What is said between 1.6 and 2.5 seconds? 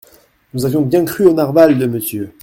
de monsieur.